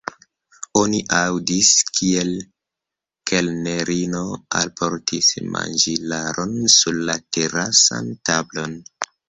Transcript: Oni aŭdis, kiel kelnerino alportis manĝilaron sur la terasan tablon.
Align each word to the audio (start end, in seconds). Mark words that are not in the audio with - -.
Oni 0.79 1.01
aŭdis, 1.17 1.69
kiel 1.97 2.31
kelnerino 3.33 4.23
alportis 4.63 5.31
manĝilaron 5.59 6.59
sur 6.81 7.01
la 7.11 7.21
terasan 7.39 8.13
tablon. 8.33 8.79